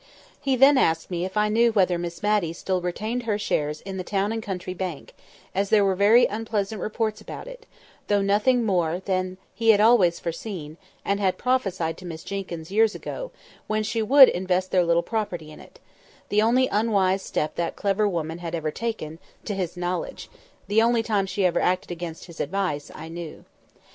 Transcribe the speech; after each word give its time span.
He 0.39 0.55
then 0.55 0.79
asked 0.79 1.11
me 1.11 1.25
if 1.25 1.37
I 1.37 1.47
knew 1.47 1.71
whether 1.73 1.99
Miss 1.99 2.23
Matty 2.23 2.53
still 2.53 2.81
retained 2.81 3.21
her 3.29 3.37
shares 3.37 3.81
in 3.81 3.97
the 3.97 4.03
Town 4.03 4.31
and 4.31 4.41
County 4.41 4.73
Bank, 4.73 5.13
as 5.53 5.69
there 5.69 5.85
were 5.85 5.93
very 5.93 6.25
unpleasant 6.25 6.81
reports 6.81 7.21
about 7.21 7.45
it; 7.47 7.67
though 8.07 8.23
nothing 8.23 8.65
more 8.65 8.99
than 8.99 9.37
he 9.53 9.69
had 9.69 9.79
always 9.79 10.19
foreseen, 10.19 10.77
and 11.05 11.19
had 11.19 11.37
prophesied 11.37 11.97
to 11.99 12.07
Miss 12.07 12.23
Jenkyns 12.23 12.71
years 12.71 12.95
ago, 12.95 13.29
when 13.67 13.83
she 13.83 14.01
would 14.01 14.29
invest 14.29 14.71
their 14.71 14.83
little 14.83 15.03
property 15.03 15.51
in 15.51 15.59
it—the 15.59 16.41
only 16.41 16.67
unwise 16.69 17.21
step 17.21 17.53
that 17.57 17.75
clever 17.75 18.09
woman 18.09 18.39
had 18.39 18.55
ever 18.55 18.71
taken, 18.71 19.19
to 19.45 19.53
his 19.53 19.77
knowledge 19.77 20.31
(the 20.67 20.81
only 20.81 21.03
time 21.03 21.27
she 21.27 21.45
ever 21.45 21.59
acted 21.59 21.91
against 21.91 22.25
his 22.25 22.39
advice, 22.39 22.89
I 22.95 23.07
knew). 23.07 23.45